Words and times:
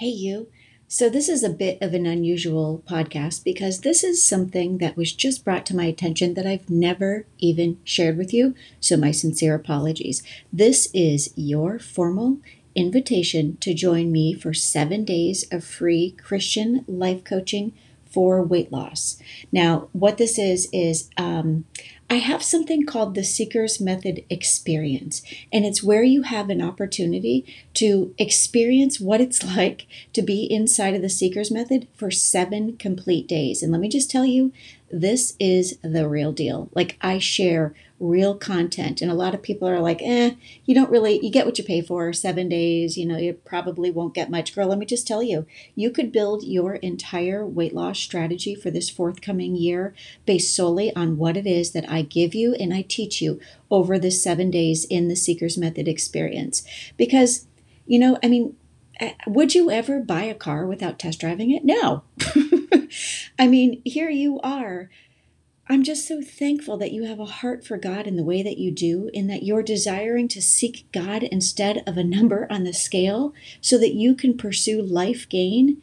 Hey, 0.00 0.08
you. 0.08 0.48
So, 0.88 1.10
this 1.10 1.28
is 1.28 1.44
a 1.44 1.50
bit 1.50 1.76
of 1.82 1.92
an 1.92 2.06
unusual 2.06 2.82
podcast 2.88 3.44
because 3.44 3.82
this 3.82 4.02
is 4.02 4.26
something 4.26 4.78
that 4.78 4.96
was 4.96 5.12
just 5.12 5.44
brought 5.44 5.66
to 5.66 5.76
my 5.76 5.84
attention 5.84 6.32
that 6.32 6.46
I've 6.46 6.70
never 6.70 7.26
even 7.38 7.76
shared 7.84 8.16
with 8.16 8.32
you. 8.32 8.54
So, 8.80 8.96
my 8.96 9.10
sincere 9.10 9.54
apologies. 9.54 10.22
This 10.50 10.88
is 10.94 11.34
your 11.36 11.78
formal 11.78 12.38
invitation 12.74 13.58
to 13.58 13.74
join 13.74 14.10
me 14.10 14.32
for 14.32 14.54
seven 14.54 15.04
days 15.04 15.44
of 15.52 15.64
free 15.64 16.12
Christian 16.12 16.82
life 16.88 17.22
coaching 17.22 17.74
for 18.10 18.42
weight 18.42 18.72
loss. 18.72 19.18
Now, 19.52 19.90
what 19.92 20.16
this 20.16 20.38
is, 20.38 20.66
is 20.72 21.10
um, 21.18 21.66
I 22.12 22.16
have 22.16 22.42
something 22.42 22.86
called 22.86 23.14
the 23.14 23.22
Seeker's 23.22 23.80
Method 23.80 24.24
Experience, 24.28 25.22
and 25.52 25.64
it's 25.64 25.80
where 25.80 26.02
you 26.02 26.22
have 26.22 26.50
an 26.50 26.60
opportunity 26.60 27.46
to 27.74 28.12
experience 28.18 28.98
what 28.98 29.20
it's 29.20 29.44
like 29.56 29.86
to 30.14 30.20
be 30.20 30.42
inside 30.52 30.96
of 30.96 31.02
the 31.02 31.08
Seeker's 31.08 31.52
Method 31.52 31.86
for 31.94 32.10
seven 32.10 32.76
complete 32.76 33.28
days. 33.28 33.62
And 33.62 33.70
let 33.70 33.80
me 33.80 33.88
just 33.88 34.10
tell 34.10 34.24
you, 34.24 34.52
this 34.90 35.36
is 35.38 35.78
the 35.82 36.08
real 36.08 36.32
deal. 36.32 36.68
Like, 36.74 36.96
I 37.00 37.18
share 37.18 37.74
real 38.00 38.34
content. 38.34 39.02
And 39.02 39.10
a 39.10 39.14
lot 39.14 39.34
of 39.34 39.42
people 39.42 39.68
are 39.68 39.78
like, 39.78 40.00
eh, 40.02 40.32
you 40.64 40.74
don't 40.74 40.90
really, 40.90 41.20
you 41.22 41.30
get 41.30 41.44
what 41.44 41.58
you 41.58 41.64
pay 41.64 41.82
for, 41.82 42.12
seven 42.12 42.48
days, 42.48 42.96
you 42.96 43.04
know, 43.04 43.18
you 43.18 43.34
probably 43.34 43.90
won't 43.90 44.14
get 44.14 44.30
much. 44.30 44.54
Girl, 44.54 44.68
let 44.68 44.78
me 44.78 44.86
just 44.86 45.06
tell 45.06 45.22
you, 45.22 45.46
you 45.74 45.90
could 45.90 46.10
build 46.10 46.42
your 46.42 46.76
entire 46.76 47.46
weight 47.46 47.74
loss 47.74 47.98
strategy 47.98 48.54
for 48.54 48.70
this 48.70 48.88
forthcoming 48.88 49.54
year 49.54 49.94
based 50.24 50.56
solely 50.56 50.94
on 50.96 51.18
what 51.18 51.36
it 51.36 51.46
is 51.46 51.72
that 51.72 51.88
I 51.90 52.02
give 52.02 52.34
you 52.34 52.54
and 52.54 52.72
I 52.72 52.82
teach 52.82 53.20
you 53.20 53.38
over 53.70 53.98
the 53.98 54.10
seven 54.10 54.50
days 54.50 54.86
in 54.86 55.08
the 55.08 55.16
Seeker's 55.16 55.58
Method 55.58 55.86
experience. 55.86 56.64
Because, 56.96 57.46
you 57.86 57.98
know, 57.98 58.18
I 58.24 58.28
mean, 58.28 58.56
Uh, 59.00 59.10
would 59.26 59.54
you 59.54 59.70
ever 59.70 60.00
buy 60.00 60.22
a 60.22 60.34
car 60.34 60.66
without 60.66 60.98
test 60.98 61.20
driving 61.20 61.50
it? 61.50 61.64
No. 61.64 62.02
I 63.38 63.46
mean, 63.46 63.80
here 63.84 64.10
you 64.10 64.40
are 64.40 64.90
I'm 65.70 65.84
just 65.84 66.08
so 66.08 66.20
thankful 66.20 66.76
that 66.78 66.90
you 66.90 67.04
have 67.04 67.20
a 67.20 67.26
heart 67.26 67.64
for 67.64 67.76
God 67.76 68.08
in 68.08 68.16
the 68.16 68.24
way 68.24 68.42
that 68.42 68.58
you 68.58 68.72
do, 68.72 69.08
in 69.14 69.28
that 69.28 69.44
you're 69.44 69.62
desiring 69.62 70.26
to 70.26 70.42
seek 70.42 70.84
God 70.90 71.22
instead 71.22 71.84
of 71.86 71.96
a 71.96 72.02
number 72.02 72.48
on 72.50 72.64
the 72.64 72.72
scale 72.72 73.32
so 73.60 73.78
that 73.78 73.94
you 73.94 74.16
can 74.16 74.36
pursue 74.36 74.82
life 74.82 75.28
gain 75.28 75.80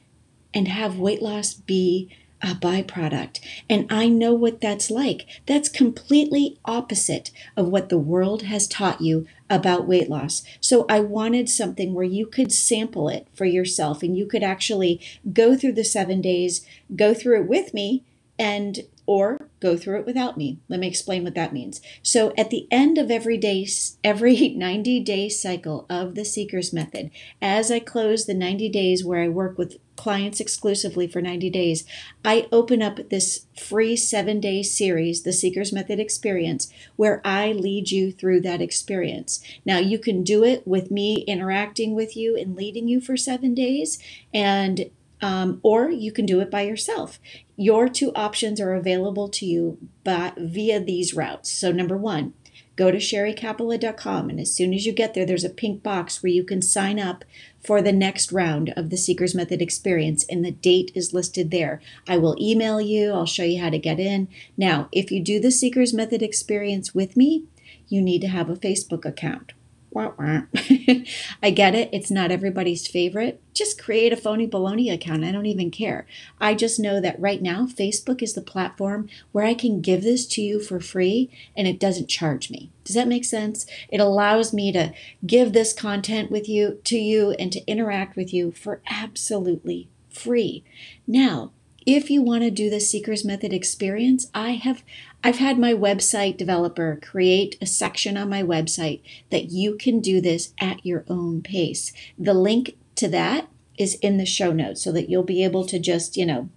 and 0.54 0.68
have 0.68 1.00
weight 1.00 1.22
loss 1.22 1.54
be 1.54 2.10
a 2.42 2.54
byproduct. 2.54 3.40
And 3.70 3.88
I 3.92 4.08
know 4.08 4.34
what 4.34 4.62
that's 4.62 4.92
like. 4.92 5.26
That's 5.46 5.70
completely 5.70 6.58
opposite 6.66 7.32
of 7.56 7.68
what 7.68 7.90
the 7.90 7.98
world 7.98 8.44
has 8.44 8.68
taught 8.68 9.02
you 9.02 9.28
about 9.50 9.88
weight 9.88 10.10
loss. 10.10 10.44
So 10.60 10.86
I 10.90 11.00
wanted 11.00 11.50
something 11.50 11.94
where 11.94 12.06
you 12.06 12.26
could 12.26 12.52
sample 12.52 13.10
it 13.10 13.28
for 13.34 13.46
yourself 13.46 14.04
and 14.04 14.18
you 14.18 14.26
could 14.26 14.44
actually 14.44 15.02
go 15.34 15.56
through 15.56 15.74
the 15.74 15.84
seven 15.84 16.22
days, 16.22 16.66
go 16.96 17.14
through 17.14 17.42
it 17.42 17.48
with 17.48 17.74
me, 17.74 18.04
and 18.40 18.82
or 19.08 19.50
go 19.62 19.78
through 19.78 20.00
it 20.00 20.06
without 20.06 20.38
me. 20.38 20.60
Let 20.68 20.82
me 20.82 20.88
explain 20.88 21.24
what 21.24 21.34
that 21.36 21.54
means. 21.54 21.82
So 22.04 22.34
at 22.38 22.50
the 22.50 22.68
end 22.70 22.98
of 22.98 23.10
every 23.10 23.38
day 23.38 23.66
every 24.04 24.50
90 24.56 25.00
day 25.00 25.30
cycle 25.30 25.86
of 25.90 26.14
the 26.14 26.26
seekers 26.26 26.74
method, 26.74 27.10
as 27.42 27.72
I 27.72 27.80
close 27.80 28.26
the 28.26 28.34
90 28.34 28.70
days 28.70 29.06
where 29.06 29.24
I 29.24 29.30
work 29.30 29.58
with 29.58 29.78
clients 29.96 30.40
exclusively 30.40 31.08
for 31.08 31.22
90 31.22 31.50
days, 31.50 31.86
I 32.24 32.48
open 32.52 32.82
up 32.82 33.10
this 33.10 33.48
free 33.58 33.96
7-day 33.96 34.62
series, 34.62 35.24
the 35.24 35.34
Seekers 35.34 35.74
Method 35.74 36.00
Experience, 36.00 36.72
where 36.98 37.20
I 37.26 37.54
lead 37.54 37.90
you 37.90 38.12
through 38.12 38.42
that 38.42 38.62
experience. 38.62 39.42
Now, 39.66 39.80
you 39.80 39.98
can 39.98 40.22
do 40.22 40.44
it 40.44 40.68
with 40.68 40.92
me 40.92 41.24
interacting 41.28 41.96
with 41.96 42.16
you 42.16 42.38
and 42.38 42.56
leading 42.56 42.88
you 42.88 43.02
for 43.02 43.18
7 43.18 43.56
days 43.56 43.98
and 44.34 44.92
um, 45.22 45.60
or 45.64 45.90
you 45.90 46.12
can 46.12 46.26
do 46.26 46.40
it 46.40 46.52
by 46.52 46.62
yourself. 46.62 47.20
Your 47.56 47.90
two 47.90 48.12
options 48.14 48.62
are 48.62 48.74
available 48.74 49.30
to 49.30 49.46
you 49.46 49.78
by, 50.04 50.34
via 50.38 50.80
these 50.80 51.14
routes. 51.14 51.52
So, 51.52 51.72
number 51.72 51.98
one, 51.98 52.34
go 52.76 52.92
to 52.92 52.98
sherriekapala.com, 52.98 54.30
and 54.30 54.40
as 54.40 54.54
soon 54.54 54.74
as 54.74 54.86
you 54.86 54.94
get 54.94 55.14
there, 55.14 55.26
there's 55.26 55.44
a 55.44 55.50
pink 55.50 55.82
box 55.82 56.22
where 56.22 56.32
you 56.32 56.44
can 56.44 56.62
sign 56.62 57.00
up 57.00 57.26
for 57.64 57.82
the 57.82 57.92
next 57.92 58.32
round 58.32 58.72
of 58.78 58.90
the 58.90 58.98
Seekers 58.98 59.34
Method 59.34 59.62
experience, 59.62 60.24
and 60.30 60.46
the 60.46 60.52
date 60.52 60.92
is 60.94 61.14
listed 61.14 61.50
there. 61.50 61.82
I 62.08 62.18
will 62.18 62.38
email 62.40 62.80
you, 62.80 63.12
I'll 63.12 63.26
show 63.26 63.44
you 63.44 63.62
how 63.62 63.72
to 63.72 63.80
get 63.80 64.00
in. 64.00 64.28
Now, 64.56 64.88
if 64.92 65.12
you 65.12 65.22
do 65.22 65.40
the 65.40 65.52
Seekers 65.52 65.94
Method 65.94 66.22
experience 66.22 66.94
with 66.94 67.18
me, 67.18 67.46
you 67.88 68.02
need 68.02 68.22
to 68.22 68.28
have 68.28 68.50
a 68.50 68.56
Facebook 68.56 69.06
account. 69.06 69.54
I 71.44 71.50
get 71.50 71.76
it. 71.76 71.90
It's 71.92 72.12
not 72.12 72.32
everybody's 72.32 72.88
favorite. 72.88 73.42
Just 73.54 73.82
create 73.82 74.14
a 74.14 74.18
phony 74.18 74.48
baloney 74.48 74.94
account. 74.94 75.24
I 75.24 75.32
don't 75.32 75.46
even 75.46 75.72
care. 75.72 76.06
I 76.40 76.54
just 76.54 76.80
know 76.80 77.02
that 77.02 77.20
right 77.20 77.42
now, 77.42 77.66
Facebook 77.66 78.22
is 78.22 78.34
the 78.34 78.42
platform 78.42 79.10
where 79.32 79.46
I 79.46 79.54
can 79.54 79.82
give 79.82 80.04
this 80.04 80.26
to 80.28 80.42
you 80.42 80.60
for 80.60 80.80
free 80.80 81.30
and 81.56 81.68
it 81.68 81.80
doesn't 81.80 82.08
charge 82.08 82.52
me. 82.52 82.72
Does 82.84 82.96
that 82.96 83.08
make 83.08 83.26
sense? 83.26 83.66
It 83.90 84.00
allows 84.00 84.54
me 84.54 84.72
to 84.72 84.94
give 85.26 85.54
this 85.54 85.74
content 85.74 86.32
with 86.32 86.48
you 86.48 86.80
to 86.86 86.98
you 86.98 87.32
and 87.32 87.52
to 87.52 87.66
interact 87.66 88.16
with 88.16 88.34
you 88.34 88.52
for 88.52 88.82
absolutely 88.90 89.90
free. 90.10 90.64
Now, 91.06 91.52
if 91.88 92.12
you 92.12 92.22
want 92.22 92.44
to 92.44 92.52
do 92.52 92.70
the 92.70 92.80
seekers 92.80 93.26
method 93.26 93.52
experience 93.52 94.28
i 94.36 94.52
have 94.52 94.84
i've 95.24 95.38
had 95.38 95.58
my 95.58 95.74
website 95.74 96.38
developer 96.38 97.00
create 97.02 97.58
a 97.60 97.66
section 97.66 98.16
on 98.16 98.30
my 98.30 98.44
website 98.44 99.02
that 99.32 99.50
you 99.50 99.76
can 99.76 100.00
do 100.00 100.22
this 100.22 100.54
at 100.60 100.86
your 100.86 101.06
own 101.10 101.42
pace. 101.42 101.92
The 102.18 102.34
link 102.34 102.78
to 102.96 103.08
that 103.10 103.48
is 103.78 103.96
in 103.96 104.18
the 104.18 104.26
show 104.26 104.52
notes 104.52 104.84
so 104.84 104.92
that 104.92 105.10
you'll 105.10 105.24
be 105.24 105.44
able 105.44 105.66
to 105.66 105.80
just 105.80 106.18
you 106.18 106.26
know 106.26 106.50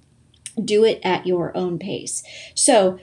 do 0.63 0.85
it 0.85 1.01
at 1.03 1.27
your 1.27 1.57
own 1.57 1.79
pace. 1.79 2.23
So 2.55 2.99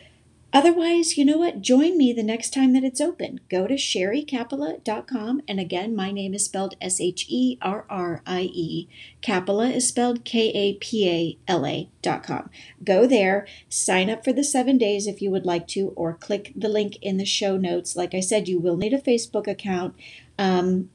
Otherwise, 0.57 1.19
you 1.19 1.23
know 1.23 1.37
what? 1.37 1.61
Join 1.61 1.99
me 1.99 2.11
the 2.11 2.23
next 2.23 2.51
time 2.51 2.73
that 2.73 2.83
it's 2.83 2.99
open. 2.99 3.39
Go 3.47 3.67
to 3.67 3.75
sherriekapala.com. 3.75 5.43
And 5.47 5.59
again, 5.59 5.95
my 5.95 6.11
name 6.11 6.33
is 6.33 6.45
spelled 6.45 6.75
S 6.81 6.99
H 6.99 7.27
E 7.29 7.59
R 7.61 7.85
R 7.91 8.23
I 8.25 8.49
E. 8.51 8.89
Kapala 9.21 9.71
is 9.71 9.87
spelled 9.87 10.25
K 10.25 10.49
A 10.49 10.73
P 10.73 11.07
A 11.07 11.37
L 11.47 11.63
A.com. 11.63 12.49
Go 12.83 13.05
there, 13.05 13.45
sign 13.69 14.09
up 14.09 14.23
for 14.23 14.33
the 14.33 14.43
seven 14.43 14.79
days 14.79 15.05
if 15.05 15.21
you 15.21 15.29
would 15.29 15.45
like 15.45 15.67
to, 15.67 15.89
or 15.89 16.15
click 16.15 16.53
the 16.55 16.69
link 16.69 16.97
in 17.03 17.17
the 17.17 17.25
show 17.25 17.55
notes. 17.55 17.95
Like 17.95 18.15
I 18.15 18.19
said, 18.19 18.47
you 18.47 18.59
will 18.59 18.77
need 18.77 18.93
a 18.93 18.99
Facebook 18.99 19.45
account. 19.45 19.93
Um, 20.39 20.89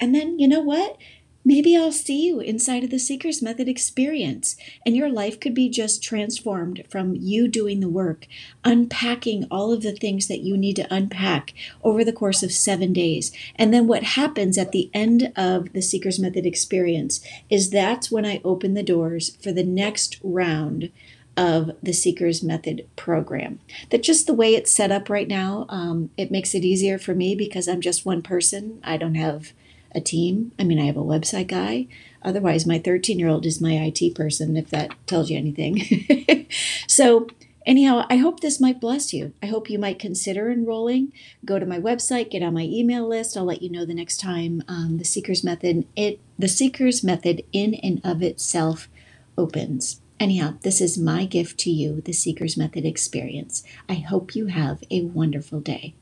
and 0.00 0.12
then, 0.12 0.40
you 0.40 0.48
know 0.48 0.60
what? 0.60 0.98
Maybe 1.46 1.76
I'll 1.76 1.92
see 1.92 2.26
you 2.26 2.40
inside 2.40 2.84
of 2.84 2.90
the 2.90 2.98
Seeker's 2.98 3.42
Method 3.42 3.68
experience, 3.68 4.56
and 4.86 4.96
your 4.96 5.10
life 5.10 5.38
could 5.38 5.52
be 5.52 5.68
just 5.68 6.02
transformed 6.02 6.84
from 6.88 7.14
you 7.14 7.48
doing 7.48 7.80
the 7.80 7.88
work, 7.88 8.26
unpacking 8.64 9.46
all 9.50 9.70
of 9.70 9.82
the 9.82 9.92
things 9.92 10.26
that 10.28 10.40
you 10.40 10.56
need 10.56 10.76
to 10.76 10.94
unpack 10.94 11.52
over 11.82 12.02
the 12.02 12.14
course 12.14 12.42
of 12.42 12.50
seven 12.50 12.94
days. 12.94 13.30
And 13.56 13.74
then 13.74 13.86
what 13.86 14.04
happens 14.04 14.56
at 14.56 14.72
the 14.72 14.90
end 14.94 15.32
of 15.36 15.70
the 15.74 15.82
Seeker's 15.82 16.18
Method 16.18 16.46
experience 16.46 17.20
is 17.50 17.68
that's 17.68 18.10
when 18.10 18.24
I 18.24 18.40
open 18.42 18.72
the 18.72 18.82
doors 18.82 19.36
for 19.36 19.52
the 19.52 19.64
next 19.64 20.18
round 20.22 20.90
of 21.36 21.72
the 21.82 21.92
Seeker's 21.92 22.42
Method 22.42 22.86
program. 22.96 23.58
That 23.90 24.02
just 24.02 24.26
the 24.26 24.32
way 24.32 24.54
it's 24.54 24.72
set 24.72 24.90
up 24.90 25.10
right 25.10 25.28
now, 25.28 25.66
um, 25.68 26.08
it 26.16 26.30
makes 26.30 26.54
it 26.54 26.64
easier 26.64 26.98
for 26.98 27.14
me 27.14 27.34
because 27.34 27.68
I'm 27.68 27.82
just 27.82 28.06
one 28.06 28.22
person. 28.22 28.80
I 28.82 28.96
don't 28.96 29.16
have 29.16 29.52
a 29.94 30.00
team. 30.00 30.52
I 30.58 30.64
mean, 30.64 30.80
I 30.80 30.86
have 30.86 30.96
a 30.96 31.02
website 31.02 31.48
guy. 31.48 31.86
Otherwise, 32.22 32.66
my 32.66 32.78
13 32.78 33.18
year 33.18 33.28
old 33.28 33.46
is 33.46 33.60
my 33.60 33.72
IT 33.72 34.14
person, 34.14 34.56
if 34.56 34.70
that 34.70 34.94
tells 35.06 35.30
you 35.30 35.38
anything. 35.38 36.46
so, 36.88 37.28
anyhow, 37.66 38.06
I 38.08 38.16
hope 38.16 38.40
this 38.40 38.60
might 38.60 38.80
bless 38.80 39.12
you. 39.12 39.32
I 39.42 39.46
hope 39.46 39.70
you 39.70 39.78
might 39.78 39.98
consider 39.98 40.50
enrolling. 40.50 41.12
Go 41.44 41.58
to 41.58 41.66
my 41.66 41.78
website, 41.78 42.30
get 42.30 42.42
on 42.42 42.54
my 42.54 42.62
email 42.62 43.06
list. 43.06 43.36
I'll 43.36 43.44
let 43.44 43.62
you 43.62 43.70
know 43.70 43.84
the 43.84 43.94
next 43.94 44.18
time 44.18 44.62
um, 44.68 44.98
the 44.98 45.04
Seeker's 45.04 45.44
Method, 45.44 45.86
it 45.96 46.20
the 46.38 46.48
Seeker's 46.48 47.04
Method 47.04 47.44
in 47.52 47.74
and 47.74 48.00
of 48.04 48.22
itself 48.22 48.88
opens. 49.36 50.00
Anyhow, 50.20 50.54
this 50.62 50.80
is 50.80 50.96
my 50.96 51.24
gift 51.26 51.58
to 51.60 51.70
you, 51.70 52.00
the 52.00 52.12
Seeker's 52.12 52.56
Method 52.56 52.84
experience. 52.84 53.64
I 53.88 53.94
hope 53.94 54.36
you 54.36 54.46
have 54.46 54.82
a 54.90 55.02
wonderful 55.02 55.60
day. 55.60 55.94